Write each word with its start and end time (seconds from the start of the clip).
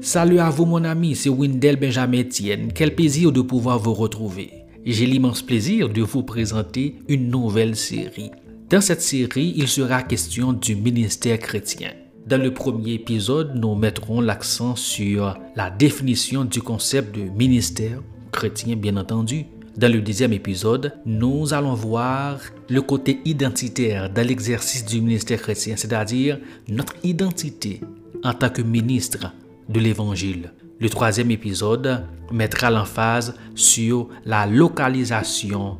Salut 0.00 0.38
à 0.38 0.48
vous 0.48 0.64
mon 0.64 0.84
ami, 0.84 1.16
c'est 1.16 1.28
Windel 1.28 1.74
Benjamin 1.74 2.20
Etienne. 2.20 2.72
Quel 2.72 2.94
plaisir 2.94 3.32
de 3.32 3.40
pouvoir 3.40 3.80
vous 3.80 3.94
retrouver. 3.94 4.52
J'ai 4.86 5.06
l'immense 5.06 5.42
plaisir 5.42 5.88
de 5.88 6.02
vous 6.02 6.22
présenter 6.22 6.94
une 7.08 7.28
nouvelle 7.28 7.74
série. 7.74 8.30
Dans 8.70 8.80
cette 8.80 9.02
série, 9.02 9.54
il 9.56 9.66
sera 9.66 10.04
question 10.04 10.52
du 10.52 10.76
ministère 10.76 11.40
chrétien. 11.40 11.90
Dans 12.28 12.40
le 12.40 12.54
premier 12.54 12.92
épisode, 12.92 13.56
nous 13.56 13.74
mettrons 13.74 14.20
l'accent 14.20 14.76
sur 14.76 15.36
la 15.56 15.68
définition 15.68 16.44
du 16.44 16.62
concept 16.62 17.16
de 17.16 17.22
ministère 17.22 18.00
chrétien, 18.30 18.76
bien 18.76 18.96
entendu. 18.98 19.46
Dans 19.76 19.92
le 19.92 20.00
deuxième 20.00 20.32
épisode, 20.32 20.92
nous 21.06 21.52
allons 21.52 21.74
voir 21.74 22.38
le 22.68 22.82
côté 22.82 23.18
identitaire 23.24 24.10
dans 24.10 24.26
l'exercice 24.26 24.84
du 24.84 25.00
ministère 25.00 25.42
chrétien, 25.42 25.74
c'est-à-dire 25.76 26.38
notre 26.68 26.94
identité 27.02 27.80
en 28.22 28.32
tant 28.32 28.50
que 28.50 28.62
ministre 28.62 29.32
de 29.68 29.80
l'Évangile. 29.80 30.52
Le 30.80 30.88
troisième 30.88 31.30
épisode 31.30 32.04
mettra 32.32 32.70
l'emphase 32.70 33.34
sur 33.54 34.08
la 34.24 34.46
localisation 34.46 35.78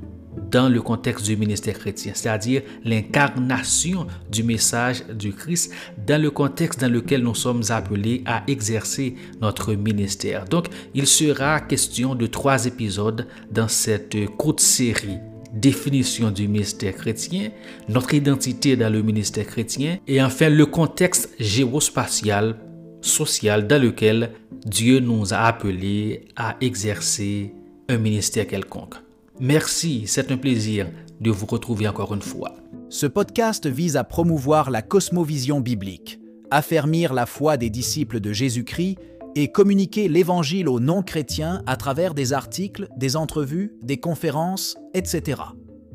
dans 0.51 0.69
le 0.69 0.81
contexte 0.81 1.27
du 1.27 1.37
ministère 1.37 1.79
chrétien, 1.79 2.13
c'est-à-dire 2.15 2.63
l'incarnation 2.85 4.07
du 4.31 4.43
message 4.43 5.05
du 5.07 5.33
Christ 5.33 5.73
dans 6.07 6.21
le 6.21 6.31
contexte 6.31 6.81
dans 6.81 6.91
lequel 6.91 7.23
nous 7.23 7.35
sommes 7.35 7.63
appelés 7.69 8.23
à 8.25 8.43
exercer 8.47 9.15
notre 9.41 9.75
ministère. 9.75 10.45
Donc, 10.47 10.67
il 10.95 11.07
sera 11.07 11.61
question 11.61 12.15
de 12.15 12.27
trois 12.27 12.67
épisodes 12.67 13.27
dans 13.51 13.69
cette 13.69 14.17
courte 14.37 14.61
série 14.61 15.19
définition 15.53 16.31
du 16.31 16.47
ministère 16.47 16.95
chrétien, 16.95 17.51
notre 17.89 18.13
identité 18.13 18.77
dans 18.77 18.93
le 18.93 19.03
ministère 19.03 19.47
chrétien 19.47 19.99
et 20.07 20.23
enfin 20.23 20.51
le 20.51 20.67
contexte 20.67 21.31
géospatial 21.41 22.57
social 23.01 23.67
dans 23.67 23.81
lequel 23.81 24.33
Dieu 24.65 25.01
nous 25.01 25.33
a 25.33 25.39
appelés 25.39 26.27
à 26.37 26.57
exercer 26.61 27.55
un 27.89 27.99
ministère 27.99 28.47
quelconque. 28.47 28.95
Merci, 29.41 30.05
c'est 30.07 30.31
un 30.33 30.37
plaisir 30.37 30.89
de 31.21 31.31
vous 31.31 31.47
retrouver 31.47 31.87
encore 31.89 32.15
une 32.15 32.23
fois. 32.23 32.55
Ce 32.89 33.07
podcast 33.07 33.67
vise 33.67 33.97
à 33.97 34.05
promouvoir 34.05 34.71
la 34.71 34.83
cosmovision 34.83 35.61
biblique, 35.61 36.21
affermir 36.51 37.13
la 37.13 37.27
foi 37.27 37.57
des 37.57 37.71
disciples 37.71 38.21
de 38.21 38.33
Jésus-Christ 38.33 38.99
et 39.37 39.49
communiquer 39.49 40.09
l'Évangile 40.09 40.69
aux 40.69 40.81
non-chrétiens 40.81 41.63
à 41.67 41.77
travers 41.77 42.15
des 42.15 42.33
articles, 42.33 42.89
des 42.97 43.15
entrevues, 43.15 43.73
des 43.83 43.99
conférences, 43.99 44.77
etc. 44.95 45.43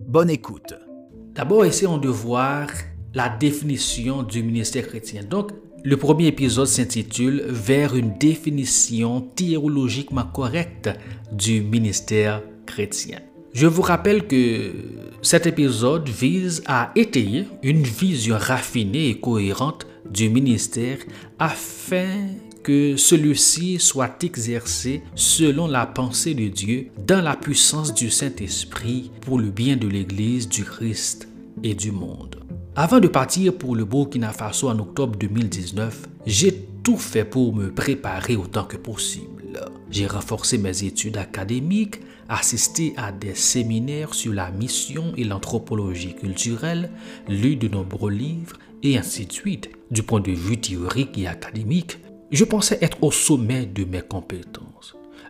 Bonne 0.08 0.30
écoute. 0.30 0.76
D'abord, 1.34 1.66
essayons 1.66 1.98
de 1.98 2.10
voir 2.10 2.68
la 3.14 3.30
définition 3.30 4.24
du 4.24 4.44
ministère 4.44 4.88
chrétien. 4.88 5.24
Donc, 5.24 5.52
le 5.84 5.98
premier 5.98 6.28
épisode 6.28 6.68
s'intitule 6.68 7.44
Vers 7.48 7.96
une 7.96 8.18
définition 8.18 9.22
théologiquement 9.22 10.24
correcte 10.24 10.90
du 11.32 11.62
ministère 11.62 12.42
chrétien. 12.66 13.20
Je 13.54 13.68
vous 13.68 13.82
rappelle 13.82 14.26
que 14.26 14.72
cet 15.22 15.46
épisode 15.46 16.08
vise 16.08 16.64
à 16.66 16.92
étayer 16.96 17.46
une 17.62 17.84
vision 17.84 18.38
raffinée 18.40 19.10
et 19.10 19.20
cohérente 19.20 19.86
du 20.10 20.30
ministère 20.30 21.00
afin 21.38 22.28
que 22.64 22.96
celui-ci 22.96 23.78
soit 23.78 24.24
exercé 24.24 25.04
selon 25.16 25.68
la 25.68 25.86
pensée 25.86 26.34
de 26.34 26.48
Dieu 26.48 26.88
dans 27.06 27.22
la 27.22 27.36
puissance 27.36 27.94
du 27.94 28.10
Saint-Esprit 28.10 29.12
pour 29.22 29.38
le 29.38 29.50
bien 29.50 29.76
de 29.76 29.88
l'Église, 29.88 30.48
du 30.48 30.64
Christ 30.64 31.28
et 31.62 31.76
du 31.76 31.92
monde. 31.92 32.38
Avant 32.76 33.00
de 33.00 33.08
partir 33.08 33.56
pour 33.56 33.76
le 33.76 33.86
Burkina 33.86 34.34
Faso 34.34 34.68
en 34.68 34.80
octobre 34.80 35.16
2019, 35.20 36.10
j'ai 36.26 36.66
tout 36.82 36.98
fait 36.98 37.24
pour 37.24 37.54
me 37.54 37.72
préparer 37.72 38.36
autant 38.36 38.64
que 38.64 38.78
possible. 38.78 39.62
J'ai 39.92 40.08
renforcé 40.08 40.58
mes 40.58 40.84
études 40.84 41.18
académiques, 41.18 42.00
assisté 42.30 42.96
à 42.98 43.12
des 43.12 43.36
séminaires 43.36 44.16
sur 44.16 44.34
la 44.34 44.50
mission 44.50 45.14
et 45.18 45.24
l'anthropologie 45.24 46.16
culturelle, 46.16 46.90
lu 47.30 47.58
de 47.58 47.68
nombreux 47.68 48.12
livres 48.12 48.58
et 48.82 48.98
ainsi 48.98 49.28
de 49.28 49.34
suite. 49.34 49.70
Du 49.92 50.02
point 50.02 50.22
de 50.22 50.32
vue 50.32 50.58
théorique 50.58 51.16
et 51.20 51.28
académique, 51.28 52.00
je 52.32 52.44
pensais 52.44 52.80
être 52.82 53.04
au 53.04 53.12
sommet 53.12 53.68
de 53.68 53.84
mes 53.84 54.02
compétences. 54.02 54.73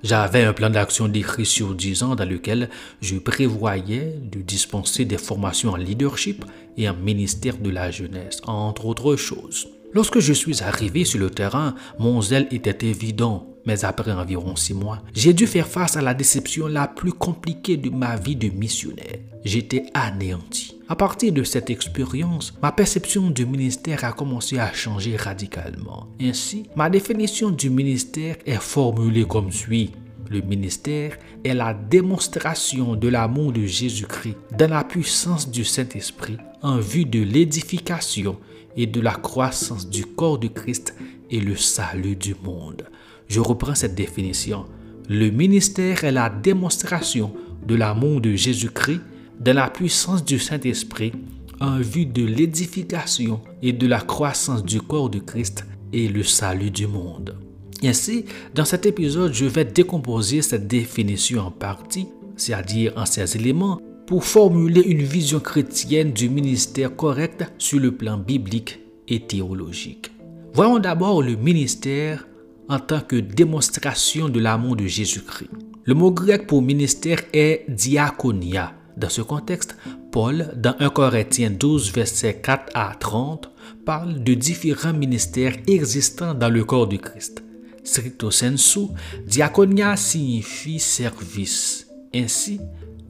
J'avais 0.04 0.44
un 0.44 0.52
plan 0.52 0.70
d'action 0.70 1.08
décrit 1.08 1.46
sur 1.46 1.74
10 1.74 2.04
ans 2.04 2.16
dans 2.16 2.28
lequel 2.28 2.70
je 3.02 3.16
prévoyais 3.16 4.16
de 4.22 4.42
dispenser 4.42 5.06
des 5.06 5.18
formations 5.18 5.72
en 5.72 5.78
leadership 5.78 6.44
et 6.78 6.90
en 6.90 6.94
ministère 6.94 7.58
de 7.58 7.70
la 7.70 7.90
jeunesse, 7.90 8.42
entre 8.46 8.86
autres 8.86 9.16
choses. 9.16 9.70
Lorsque 9.94 10.20
je 10.20 10.34
suis 10.34 10.62
arrivé 10.62 11.06
sur 11.06 11.20
le 11.20 11.30
terrain, 11.30 11.76
mon 12.00 12.22
zèle 12.22 12.48
était 12.52 12.86
évident, 12.86 13.48
mais 13.66 13.86
après 13.86 14.12
environ 14.12 14.58
six 14.58 14.74
mois, 14.74 15.02
j'ai 15.14 15.32
dû 15.32 15.48
faire 15.48 15.68
face 15.68 15.96
à 15.96 16.02
la 16.02 16.14
déception 16.14 16.68
la 16.68 16.88
plus 16.90 17.14
compliquée 17.14 17.78
de 17.78 17.90
ma 17.90 18.18
vie 18.18 18.36
de 18.36 18.50
missionnaire. 18.50 19.20
J'étais 19.46 19.86
anéanti. 19.94 20.73
À 20.90 20.98
partir 20.98 21.32
de 21.32 21.44
cette 21.44 21.70
expérience, 21.70 22.54
ma 22.62 22.74
perception 22.74 23.30
du 23.30 23.46
ministère 23.46 24.04
a 24.04 24.12
commencé 24.12 24.60
à 24.60 24.74
changer 24.74 25.16
radicalement. 25.16 26.08
Ainsi, 26.22 26.66
ma 26.76 26.90
définition 26.90 27.52
du 27.52 27.70
ministère 27.70 28.36
est 28.46 28.62
formulée 28.62 29.26
comme 29.26 29.50
suit. 29.50 29.92
Le 30.30 30.42
ministère 30.42 31.18
est 31.46 31.54
la 31.54 31.74
démonstration 31.74 32.96
de 32.98 33.08
l'amour 33.08 33.54
de 33.54 33.66
Jésus-Christ 33.66 34.36
dans 34.58 34.70
la 34.70 34.84
puissance 34.84 35.50
du 35.50 35.64
Saint-Esprit 35.64 36.38
en 36.62 36.80
vue 36.80 37.06
de 37.06 37.22
l'édification 37.22 38.38
et 38.76 38.86
de 38.86 39.00
la 39.00 39.14
croissance 39.14 39.88
du 39.88 40.06
corps 40.06 40.38
de 40.38 40.48
Christ 40.50 40.96
et 41.32 41.40
le 41.40 41.56
salut 41.56 42.18
du 42.18 42.36
monde. 42.44 42.84
Je 43.30 43.40
reprends 43.40 43.76
cette 43.76 43.96
définition. 43.96 44.66
Le 45.08 45.30
ministère 45.30 46.04
est 46.04 46.12
la 46.12 46.30
démonstration 46.30 47.34
de 47.66 47.76
l'amour 47.76 48.20
de 48.20 48.36
Jésus-Christ 48.36 49.02
de 49.40 49.52
la 49.52 49.70
puissance 49.70 50.24
du 50.24 50.40
Saint-Esprit 50.40 51.14
en 51.60 51.80
vue 51.80 52.06
de 52.06 52.26
l'édification 52.26 53.42
et 53.62 53.74
de 53.74 53.88
la 53.88 54.02
croissance 54.02 54.64
du 54.64 54.82
corps 54.82 55.10
de 55.10 55.20
Christ 55.20 55.66
et 55.92 56.08
le 56.08 56.24
salut 56.24 56.72
du 56.72 56.88
monde. 56.88 57.36
Ainsi, 57.84 58.26
dans 58.56 58.66
cet 58.66 58.86
épisode, 58.86 59.34
je 59.34 59.46
vais 59.46 59.66
décomposer 59.66 60.42
cette 60.42 60.68
définition 60.68 61.42
en 61.42 61.52
partie, 61.52 62.08
c'est-à-dire 62.38 62.94
en 62.96 63.06
ses 63.06 63.36
éléments, 63.36 63.80
pour 64.08 64.24
formuler 64.24 64.82
une 64.82 65.04
vision 65.04 65.40
chrétienne 65.40 66.12
du 66.12 66.30
ministère 66.30 66.96
correct 66.96 67.46
sur 67.58 67.80
le 67.80 67.92
plan 67.92 68.18
biblique 68.18 68.80
et 69.08 69.22
théologique. 69.22 70.12
Voyons 70.54 70.80
d'abord 70.80 71.22
le 71.22 71.36
ministère 71.36 72.28
en 72.70 72.80
tant 72.80 73.02
que 73.02 73.16
démonstration 73.16 74.30
de 74.30 74.40
l'amour 74.40 74.76
de 74.76 74.86
Jésus-Christ. 74.86 75.50
Le 75.84 75.94
mot 75.94 76.12
grec 76.12 76.48
pour 76.48 76.62
ministère 76.62 77.20
est 77.34 77.66
diaconia, 77.68 78.74
dans 78.98 79.10
ce 79.10 79.22
contexte, 79.22 79.76
Paul, 80.12 80.52
dans 80.56 80.76
1 80.80 80.90
Corinthiens 80.90 81.50
12, 81.52 81.92
versets 81.94 82.40
4 82.42 82.72
à 82.74 82.96
30, 83.00 83.50
parle 83.86 84.24
de 84.24 84.34
différents 84.34 84.94
ministères 84.94 85.56
existants 85.68 86.34
dans 86.34 86.50
le 86.50 86.64
corps 86.64 86.88
du 86.88 87.00
Christ. 87.00 87.44
Stricto 87.84 88.32
sensu, 88.32 88.88
diaconia 89.26 89.98
signifie 89.98 90.80
service. 90.80 91.88
Ainsi, 92.16 92.60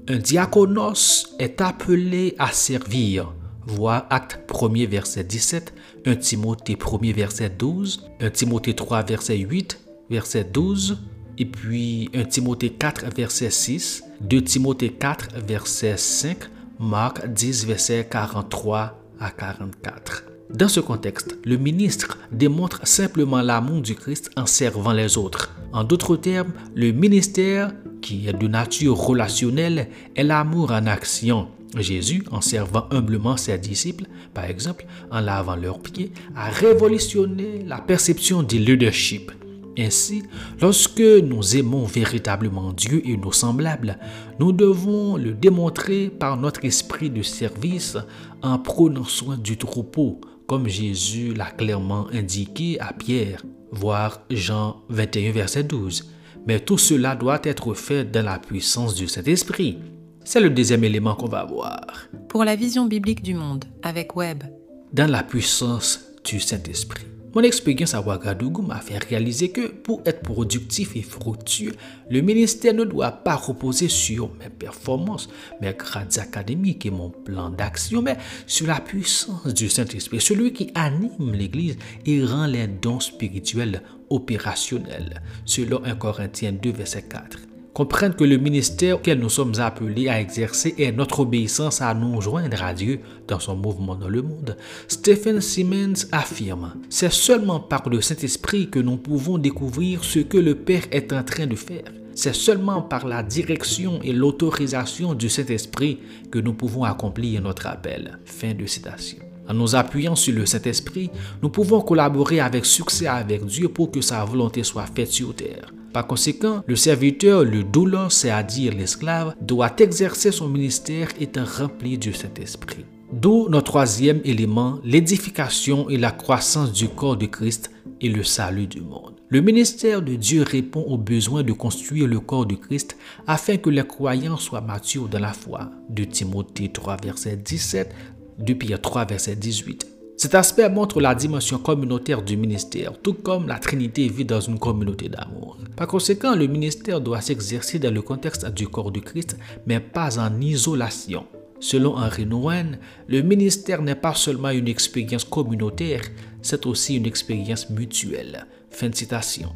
un 0.08 0.18
diaconos 0.18 1.36
est 1.40 1.62
appelé 1.62 2.36
à 2.40 2.52
servir. 2.52 3.34
Voir 3.66 4.08
Acte 4.10 4.40
1 4.52 4.88
verset 4.88 5.24
17, 5.24 5.74
1 6.06 6.16
Timothée 6.18 6.78
1 6.78 7.14
verset 7.14 7.50
12, 7.50 8.10
1 8.20 8.30
Timothée 8.32 8.74
3 8.74 9.04
verset 9.04 9.38
8, 9.38 9.80
verset 10.10 10.44
12, 10.44 10.98
et 11.38 11.46
puis 11.46 12.10
1 12.14 12.26
Timothée 12.26 12.70
4 12.70 13.06
verset 13.16 13.50
6, 13.50 14.04
2 14.22 14.42
Timothée 14.44 14.90
4 14.90 15.40
verset 15.46 15.98
5, 15.98 16.38
Marc 16.80 17.28
10 17.28 17.66
verset 17.66 18.08
43 18.10 19.00
à 19.20 19.32
44. 19.32 20.24
Dans 20.50 20.68
ce 20.68 20.80
contexte, 20.80 21.38
le 21.46 21.58
ministre 21.58 22.18
démontre 22.32 22.86
simplement 22.86 23.42
l'amour 23.42 23.82
du 23.82 23.96
Christ 23.96 24.30
en 24.36 24.46
servant 24.46 24.94
les 24.94 25.18
autres. 25.18 25.56
En 25.72 25.84
d'autres 25.84 26.16
termes, 26.16 26.54
le 26.76 26.92
ministère, 26.92 27.72
qui 28.02 28.28
est 28.28 28.34
de 28.34 28.48
nature 28.48 28.96
relationnelle, 28.96 29.88
est 30.16 30.24
l'amour 30.24 30.72
en 30.72 30.86
action. 30.86 31.48
Jésus, 31.76 32.24
en 32.30 32.42
servant 32.42 32.88
humblement 32.92 33.36
ses 33.36 33.58
disciples, 33.58 34.06
par 34.34 34.46
exemple 34.46 34.86
en 35.10 35.22
lavant 35.22 35.56
leurs 35.56 35.80
pieds, 35.80 36.12
a 36.36 36.50
révolutionné 36.50 37.64
la 37.66 37.80
perception 37.80 38.44
du 38.44 38.60
leadership. 38.60 39.32
Ainsi, 39.78 40.24
lorsque 40.62 41.00
nous 41.00 41.58
aimons 41.58 41.86
véritablement 41.86 42.74
Dieu 42.74 43.02
et 43.06 43.18
nos 43.18 43.32
semblables, 43.32 43.98
nous 44.40 44.52
devons 44.52 45.18
le 45.18 45.34
démontrer 45.34 46.10
par 46.10 46.38
notre 46.38 46.64
esprit 46.66 47.10
de 47.10 47.24
service 47.24 47.98
en 48.42 48.60
prenant 48.60 49.06
soin 49.06 49.38
du 49.38 49.58
troupeau, 49.58 50.22
comme 50.48 50.68
Jésus 50.68 51.34
l'a 51.34 51.50
clairement 51.50 52.08
indiqué 52.12 52.80
à 52.80 52.94
Pierre, 52.94 53.44
voir 53.72 54.22
Jean 54.30 54.82
21, 54.90 55.32
verset 55.32 55.64
12. 55.64 56.12
Mais 56.46 56.60
tout 56.60 56.78
cela 56.78 57.16
doit 57.16 57.40
être 57.44 57.74
fait 57.74 58.04
dans 58.04 58.26
la 58.26 58.38
puissance 58.38 58.94
du 58.96 59.08
Saint-Esprit. 59.08 59.80
C'est 60.26 60.42
le 60.42 60.50
deuxième 60.50 60.84
élément 60.84 61.16
qu'on 61.16 61.28
va 61.28 61.46
voir. 61.46 61.86
Pour 62.30 62.44
la 62.44 62.56
vision 62.56 62.86
biblique 62.86 63.24
du 63.24 63.34
monde, 63.34 63.66
avec 63.82 64.16
Webb. 64.16 64.44
Dans 64.92 65.10
la 65.10 65.24
puissance 65.24 66.02
du 66.24 66.40
Saint-Esprit. 66.40 67.13
Mon 67.36 67.42
expérience 67.42 67.96
à 67.96 68.02
Ouagadougou 68.02 68.62
m'a 68.62 68.80
fait 68.80 69.04
réaliser 69.04 69.50
que 69.50 69.68
pour 69.68 70.04
être 70.06 70.22
productif 70.22 70.96
et 70.96 71.02
fructueux, 71.02 71.74
le 72.12 72.22
ministère 72.22 72.76
ne 72.76 72.84
doit 72.84 73.12
pas 73.12 73.36
reposer 73.36 73.88
sur 73.88 74.32
mes 74.36 74.50
performances, 74.50 75.30
mes 75.60 75.74
grades 75.74 76.20
académiques 76.20 76.86
et 76.86 76.92
mon 76.92 77.10
plan 77.10 77.50
d'action, 77.50 78.04
mais 78.04 78.18
sur 78.46 78.68
la 78.68 78.80
puissance 78.80 79.52
du 79.52 79.68
Saint-Esprit, 79.68 80.22
celui 80.22 80.54
qui 80.54 80.70
anime 80.76 81.34
l'Église 81.34 81.78
et 82.06 82.24
rend 82.24 82.46
les 82.46 82.68
dons 82.68 83.00
spirituels 83.00 83.82
opérationnels, 84.12 85.20
selon 85.44 85.84
1 85.84 85.96
Corinthiens 85.96 86.52
2, 86.52 86.72
verset 86.72 87.02
4 87.04 87.53
comprennent 87.74 88.14
que 88.14 88.24
le 88.24 88.38
ministère 88.38 88.98
auquel 88.98 89.20
nous 89.20 89.30
sommes 89.30 89.60
appelés 89.60 90.08
à 90.08 90.22
exercer 90.22 90.76
est 90.78 90.92
notre 90.92 91.22
obéissance 91.22 91.82
à 91.82 91.94
nous 91.94 92.22
joindre 92.22 92.64
à 92.64 92.74
Dieu 92.74 93.00
dans 93.28 93.40
son 93.40 93.56
mouvement 93.56 93.96
dans 93.96 94.10
le 94.10 94.22
monde. 94.22 94.56
Stephen 94.88 95.42
Simmons 95.42 96.08
affirme, 96.12 96.76
c'est 96.90 97.12
seulement 97.12 97.60
par 97.60 97.90
le 97.90 98.02
Saint-Esprit 98.02 98.70
que 98.70 98.80
nous 98.80 98.98
pouvons 98.98 99.38
découvrir 99.38 100.04
ce 100.04 100.20
que 100.20 100.38
le 100.38 100.56
Père 100.56 100.84
est 100.92 101.12
en 101.12 101.24
train 101.24 101.48
de 101.48 101.56
faire. 101.56 101.92
C'est 102.16 102.36
seulement 102.36 102.84
par 102.84 103.08
la 103.08 103.24
direction 103.24 104.00
et 104.04 104.14
l'autorisation 104.14 105.16
du 105.16 105.30
Saint-Esprit 105.30 105.98
que 106.30 106.38
nous 106.38 106.54
pouvons 106.54 106.84
accomplir 106.84 107.42
notre 107.42 107.66
appel. 107.66 108.20
Fin 108.26 108.54
de 108.54 108.68
citation. 108.68 109.18
En 109.50 109.56
nous 109.56 109.76
appuyant 109.76 110.16
sur 110.16 110.36
le 110.36 110.46
Saint-Esprit, 110.46 111.10
nous 111.42 111.50
pouvons 111.50 111.82
collaborer 111.82 112.40
avec 112.40 112.66
succès 112.66 113.08
avec 113.08 113.44
Dieu 113.46 113.68
pour 113.68 113.90
que 113.90 114.00
sa 114.00 114.24
volonté 114.24 114.64
soit 114.64 114.86
faite 114.86 115.12
sur 115.12 115.36
terre. 115.36 115.74
Par 115.94 116.08
conséquent, 116.08 116.64
le 116.66 116.76
serviteur, 116.76 117.44
le 117.44 117.64
doulos, 117.64 118.10
c'est-à-dire 118.10 118.74
l'esclave, 118.74 119.36
doit 119.40 119.76
exercer 119.78 120.32
son 120.32 120.50
ministère 120.50 121.10
étant 121.20 121.46
rempli 121.46 122.00
du 122.00 122.14
Saint-Esprit. 122.14 122.86
D'où 123.12 123.48
notre 123.48 123.66
troisième 123.66 124.20
élément, 124.26 124.80
l'édification 124.84 125.88
et 125.92 125.98
la 125.98 126.10
croissance 126.10 126.74
du 126.74 126.90
corps 126.90 127.16
de 127.16 127.28
Christ 127.28 127.70
et 128.02 128.10
le 128.10 128.24
salut 128.24 128.66
du 128.66 128.82
monde. 128.82 129.14
Le 129.30 129.42
ministère 129.42 130.02
de 130.02 130.16
Dieu 130.16 130.42
répond 130.42 130.82
au 130.82 130.98
besoin 130.98 131.44
de 131.44 131.54
construire 131.54 132.08
le 132.08 132.20
corps 132.20 132.48
de 132.48 132.56
Christ 132.56 132.98
afin 133.28 133.58
que 133.58 133.70
les 133.70 133.86
croyants 133.86 134.38
soient 134.38 134.62
matures 134.62 135.08
dans 135.08 135.20
la 135.20 135.34
foi. 135.34 135.70
De 135.90 136.04
Timothée 136.06 136.72
3, 136.72 136.98
verset 137.04 137.38
17, 137.38 137.94
de 138.40 138.54
Pierre 138.54 138.82
3, 138.82 139.06
verset 139.06 139.36
18. 139.36 139.93
Cet 140.24 140.36
aspect 140.36 140.70
montre 140.70 141.02
la 141.02 141.16
dimension 141.16 141.58
communautaire 141.58 142.22
du 142.22 142.38
ministère, 142.38 142.94
tout 142.98 143.14
comme 143.14 143.46
la 143.46 143.60
Trinité 143.60 144.08
vit 144.08 144.24
dans 144.24 144.40
une 144.40 144.58
communauté 144.58 145.10
d'amour. 145.10 145.58
Par 145.76 145.86
conséquent, 145.86 146.34
le 146.34 146.48
ministère 146.48 147.02
doit 147.02 147.20
s'exercer 147.20 147.78
dans 147.78 147.94
le 147.94 148.02
contexte 148.02 148.48
du 148.54 148.70
corps 148.70 148.94
de 148.94 149.02
Christ, 149.02 149.38
mais 149.68 149.82
pas 149.82 150.18
en 150.20 150.40
isolation. 150.40 151.26
Selon 151.60 151.98
Henri 151.98 152.26
Nouwen, 152.26 152.80
le 153.10 153.22
ministère 153.22 153.82
n'est 153.82 153.96
pas 153.96 154.16
seulement 154.16 154.52
une 154.52 154.70
expérience 154.70 155.26
communautaire, 155.26 156.04
c'est 156.42 156.66
aussi 156.68 156.96
une 156.96 157.06
expérience 157.06 157.70
mutuelle. 157.70 158.46
Fin 158.70 158.88
de 158.88 158.96
citation. 158.96 159.50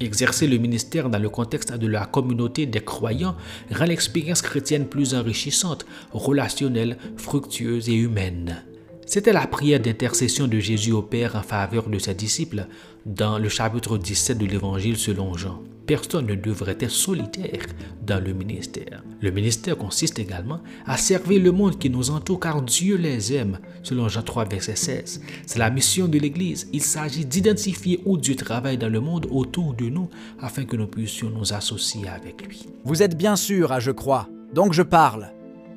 Exercer 0.00 0.46
le 0.46 0.56
ministère 0.56 1.10
dans 1.10 1.18
le 1.18 1.28
contexte 1.28 1.74
de 1.74 1.86
la 1.86 2.06
communauté 2.06 2.64
des 2.64 2.80
croyants 2.80 3.36
rend 3.70 3.84
l'expérience 3.84 4.40
chrétienne 4.40 4.86
plus 4.86 5.14
enrichissante, 5.14 5.84
relationnelle, 6.12 6.96
fructueuse 7.18 7.90
et 7.90 7.94
humaine. 7.96 8.64
C'était 9.06 9.32
la 9.32 9.46
prière 9.46 9.80
d'intercession 9.80 10.48
de 10.48 10.58
Jésus 10.58 10.92
au 10.92 11.02
Père 11.02 11.36
en 11.36 11.42
faveur 11.42 11.88
de 11.88 11.98
ses 11.98 12.14
disciples 12.14 12.66
dans 13.04 13.38
le 13.38 13.50
chapitre 13.50 13.98
17 13.98 14.38
de 14.38 14.46
l'Évangile 14.46 14.96
selon 14.96 15.34
Jean. 15.36 15.60
Personne 15.86 16.26
ne 16.26 16.34
devrait 16.34 16.78
être 16.80 16.90
solitaire 16.90 17.66
dans 18.06 18.24
le 18.24 18.32
ministère. 18.32 19.04
Le 19.20 19.30
ministère 19.30 19.76
consiste 19.76 20.18
également 20.18 20.60
à 20.86 20.96
servir 20.96 21.42
le 21.42 21.52
monde 21.52 21.78
qui 21.78 21.90
nous 21.90 22.10
entoure 22.10 22.40
car 22.40 22.62
Dieu 22.62 22.96
les 22.96 23.34
aime, 23.34 23.58
selon 23.82 24.08
Jean 24.08 24.22
3, 24.22 24.46
verset 24.46 24.76
16. 24.76 25.20
C'est 25.44 25.58
la 25.58 25.68
mission 25.68 26.08
de 26.08 26.18
l'Église. 26.18 26.68
Il 26.72 26.82
s'agit 26.82 27.26
d'identifier 27.26 28.00
où 28.06 28.16
Dieu 28.16 28.36
travaille 28.36 28.78
dans 28.78 28.88
le 28.88 29.00
monde 29.00 29.26
autour 29.30 29.74
de 29.74 29.90
nous 29.90 30.08
afin 30.40 30.64
que 30.64 30.76
nous 30.76 30.86
puissions 30.86 31.28
nous 31.28 31.52
associer 31.52 32.08
avec 32.08 32.46
lui. 32.46 32.66
Vous 32.84 33.02
êtes 33.02 33.18
bien 33.18 33.36
sûr 33.36 33.70
à 33.70 33.80
Je 33.80 33.90
crois, 33.90 34.30
donc 34.54 34.72
je 34.72 34.82
parle. 34.82 35.28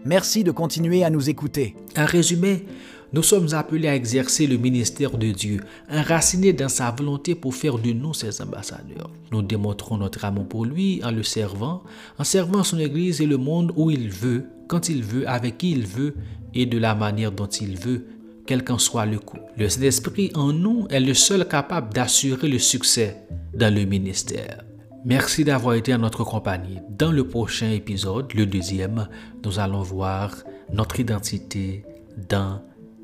Merci 0.06 0.46
de 0.46 0.52
continuer 0.52 1.04
à 1.04 1.10
nous 1.10 1.30
écouter. 1.30 1.76
En 1.98 2.06
résumé, 2.06 2.66
nous 3.14 3.24
sommes 3.24 3.54
appelés 3.54 3.88
à 3.88 3.96
exercer 3.96 4.48
le 4.48 4.58
ministère 4.58 5.18
de 5.18 5.32
Dieu, 5.32 5.62
enracinés 5.90 6.54
dans 6.54 6.70
sa 6.70 6.92
volonté 6.92 7.36
pour 7.36 7.56
faire 7.56 7.78
de 7.78 7.92
nous 7.92 8.14
ses 8.14 8.42
ambassadeurs. 8.42 9.10
Nous 9.32 9.42
démontrons 9.42 9.98
notre 9.98 10.26
amour 10.26 10.48
pour 10.48 10.66
lui 10.66 11.02
en 11.04 11.12
le 11.12 11.24
servant, 11.24 11.84
en 12.20 12.24
servant 12.24 12.64
son 12.64 12.80
Église 12.80 13.22
et 13.22 13.26
le 13.26 13.38
monde 13.38 13.72
où 13.76 13.90
il 13.92 14.10
veut, 14.10 14.46
quand 14.68 14.90
il 14.90 15.04
veut, 15.04 15.28
avec 15.28 15.58
qui 15.58 15.72
il 15.72 15.86
veut 15.86 16.16
et 16.54 16.66
de 16.66 16.78
la 16.78 16.96
manière 16.96 17.32
dont 17.32 17.48
il 17.48 17.78
veut, 17.78 18.06
quel 18.46 18.64
qu'en 18.64 18.78
soit 18.78 19.06
le 19.06 19.20
coup. 19.20 19.40
Le 19.58 19.70
Saint-Esprit 19.70 20.32
en 20.34 20.52
nous 20.52 20.88
est 20.90 21.00
le 21.00 21.14
seul 21.14 21.48
capable 21.48 21.94
d'assurer 21.94 22.48
le 22.48 22.60
succès 22.60 23.18
dans 23.54 23.74
le 23.74 23.86
ministère. 23.86 24.64
Merci 25.06 25.46
d'avoir 25.46 25.76
été 25.76 25.94
à 25.94 25.98
notre 25.98 26.24
compagnie. 26.24 26.80
Dans 26.90 27.12
le 27.12 27.26
prochain 27.26 27.72
épisode, 27.72 28.34
le 28.34 28.46
deuxième, 28.46 29.08
nous 29.46 29.60
allons 29.60 29.82
voir 29.82 30.36
notre 30.74 31.00
identité 31.00 31.86
dans 32.30 32.62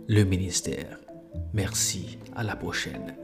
le 0.08 0.24
ministère. 0.26 1.00
Merci, 1.54 2.18
à 2.36 2.44
la 2.44 2.56
prochaine. 2.56 3.16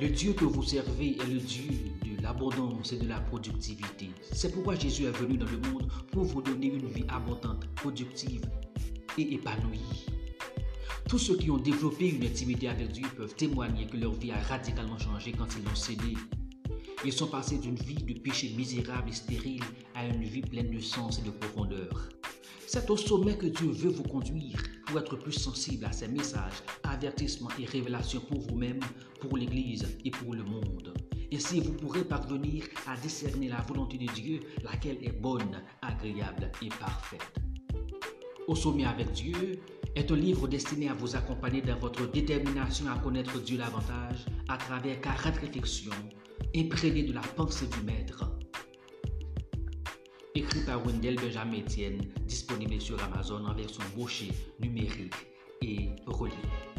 Le 0.00 0.08
Dieu 0.08 0.32
que 0.32 0.44
vous 0.44 0.62
servez 0.62 1.16
est 1.16 1.26
le 1.26 1.40
Dieu 1.40 1.70
de 2.04 2.22
l'abondance 2.22 2.92
et 2.92 2.98
de 2.98 3.08
la 3.08 3.20
productivité. 3.20 4.10
C'est 4.32 4.52
pourquoi 4.52 4.76
Jésus 4.76 5.04
est 5.04 5.10
venu 5.10 5.36
dans 5.36 5.46
le 5.46 5.58
monde 5.70 5.90
pour 6.12 6.24
vous 6.24 6.42
donner 6.42 6.68
une 6.68 6.86
vie 6.86 7.04
abondante, 7.08 7.66
productive 7.74 8.42
et 9.18 9.34
épanouie. 9.34 10.06
Tous 11.08 11.18
ceux 11.18 11.36
qui 11.36 11.50
ont 11.50 11.58
développé 11.58 12.10
une 12.10 12.24
intimité 12.24 12.68
avec 12.68 12.92
Dieu 12.92 13.06
peuvent 13.16 13.34
témoigner 13.34 13.86
que 13.86 13.96
leur 13.96 14.12
vie 14.12 14.32
a 14.32 14.38
radicalement 14.38 14.98
changé 14.98 15.32
quand 15.32 15.48
ils 15.56 15.64
l'ont 15.64 15.74
cédé. 15.74 16.14
Ils 17.04 17.12
sont 17.12 17.28
passés 17.28 17.58
d'une 17.58 17.76
vie 17.76 17.94
de 17.94 18.18
péché 18.20 18.52
misérable 18.56 19.08
et 19.08 19.12
stérile 19.12 19.62
à 19.94 20.06
une 20.06 20.24
vie 20.24 20.42
pleine 20.42 20.70
de 20.70 20.80
sens 20.80 21.18
et 21.18 21.22
de 21.22 21.30
profondeur. 21.30 22.08
C'est 22.68 22.90
au 22.90 22.96
sommet 22.96 23.36
que 23.36 23.46
Dieu 23.46 23.68
veut 23.68 23.90
vous 23.90 24.02
conduire 24.02 24.60
pour 24.86 24.98
être 24.98 25.16
plus 25.16 25.32
sensible 25.32 25.84
à 25.84 25.92
ses 25.92 26.08
messages, 26.08 26.64
avertissements 26.82 27.50
et 27.60 27.64
révélations 27.64 28.20
pour 28.20 28.40
vous-même, 28.40 28.80
pour 29.20 29.36
l'Église 29.36 29.86
et 30.04 30.10
pour 30.10 30.34
le 30.34 30.42
monde. 30.42 30.92
Ainsi, 31.32 31.60
vous 31.60 31.74
pourrez 31.74 32.02
parvenir 32.02 32.64
à 32.88 32.96
discerner 32.96 33.48
la 33.48 33.60
volonté 33.62 33.98
de 33.98 34.12
Dieu, 34.12 34.40
laquelle 34.64 34.98
est 35.00 35.20
bonne, 35.20 35.62
agréable 35.80 36.50
et 36.60 36.68
parfaite. 36.68 37.36
Au 38.48 38.56
sommet 38.56 38.84
avec 38.84 39.12
Dieu 39.12 39.60
est 39.94 40.10
un 40.10 40.16
livre 40.16 40.48
destiné 40.48 40.88
à 40.88 40.94
vous 40.94 41.14
accompagner 41.14 41.62
dans 41.62 41.78
votre 41.78 42.10
détermination 42.10 42.86
à 42.88 42.98
connaître 42.98 43.40
Dieu 43.42 43.58
davantage 43.58 44.26
à 44.48 44.56
travers 44.56 45.00
40 45.00 45.36
réflexions 45.36 45.92
imprégnées 46.54 47.04
de 47.04 47.12
la 47.12 47.20
pensée 47.20 47.66
du 47.66 47.80
Maître 47.84 48.35
écrit 50.36 50.60
par 50.60 50.84
Wendell 50.84 51.16
Benjamin 51.16 51.60
Etienne, 51.60 52.00
disponible 52.26 52.80
sur 52.80 53.02
Amazon 53.02 53.44
en 53.46 53.54
version 53.54 53.82
brochée, 53.96 54.32
numérique 54.60 55.14
et 55.62 55.88
reliée. 56.06 56.75